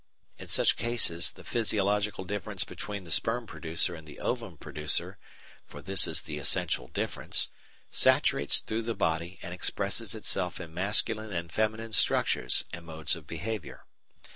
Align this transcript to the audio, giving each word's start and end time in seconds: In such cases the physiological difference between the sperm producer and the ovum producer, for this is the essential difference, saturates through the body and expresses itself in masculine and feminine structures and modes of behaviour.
In 0.39 0.47
such 0.47 0.77
cases 0.77 1.31
the 1.33 1.43
physiological 1.43 2.23
difference 2.23 2.63
between 2.63 3.03
the 3.03 3.11
sperm 3.11 3.45
producer 3.45 3.93
and 3.93 4.07
the 4.07 4.17
ovum 4.19 4.57
producer, 4.57 5.19
for 5.67 5.79
this 5.79 6.07
is 6.07 6.23
the 6.23 6.39
essential 6.39 6.87
difference, 6.87 7.49
saturates 7.91 8.57
through 8.61 8.81
the 8.81 8.95
body 8.95 9.37
and 9.43 9.53
expresses 9.53 10.15
itself 10.15 10.59
in 10.59 10.73
masculine 10.73 11.31
and 11.31 11.51
feminine 11.51 11.93
structures 11.93 12.65
and 12.73 12.83
modes 12.83 13.15
of 13.15 13.27
behaviour. 13.27 13.85